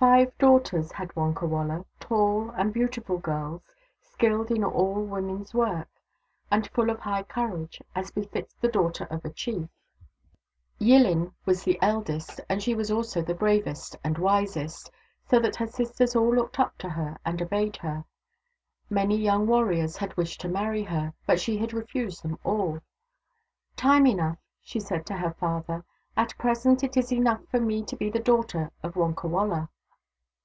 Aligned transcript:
Five 0.00 0.38
daughters 0.38 0.92
had 0.92 1.12
Wonkawala, 1.16 1.84
tall 1.98 2.50
and 2.50 2.72
beau 2.72 2.86
tiful 2.86 3.18
girls, 3.18 3.62
skilled 4.00 4.48
in 4.52 4.62
all 4.62 5.02
women's 5.04 5.52
work, 5.52 5.88
and 6.52 6.70
full 6.70 6.88
of 6.90 7.00
high 7.00 7.24
courage, 7.24 7.82
as 7.96 8.12
befits 8.12 8.54
the 8.60 8.68
daughters 8.68 9.08
of 9.10 9.24
a 9.24 9.30
chief. 9.30 9.68
160 10.78 10.78
THE 10.78 10.92
DAUGHTERS 10.94 11.02
OF 11.02 11.02
WONKAWALA 11.02 11.02
i5i 11.02 11.26
Yillin 11.26 11.32
was 11.46 11.64
the 11.64 11.78
eldest, 11.82 12.40
and 12.48 12.62
she 12.62 12.74
was 12.76 12.90
also 12.92 13.22
the 13.22 13.34
bravest 13.34 13.96
and 14.04 14.18
wisest, 14.18 14.92
so 15.28 15.40
that 15.40 15.56
her 15.56 15.66
sisters 15.66 16.14
all 16.14 16.32
looked 16.32 16.60
up 16.60 16.78
to 16.78 16.90
her 16.90 17.18
and 17.24 17.42
obeyed 17.42 17.78
her. 17.78 18.04
Many 18.88 19.16
young 19.16 19.48
warriors 19.48 19.96
had 19.96 20.16
wished 20.16 20.40
to 20.42 20.48
marry 20.48 20.84
her, 20.84 21.12
but 21.26 21.40
she 21.40 21.58
had 21.58 21.72
refused 21.72 22.22
them 22.22 22.38
all." 22.44 22.78
Time 23.74 24.06
enough," 24.06 24.38
she 24.62 24.78
said 24.78 25.04
to 25.06 25.16
her 25.16 25.32
father." 25.32 25.84
At 26.16 26.38
present 26.38 26.84
it 26.84 26.96
is 26.96 27.10
enough 27.12 27.40
for 27.50 27.58
me 27.58 27.82
to 27.82 27.96
be 27.96 28.08
the 28.08 28.20
daughter 28.20 28.70
of 28.84 28.94
Wonkawala." 28.94 29.68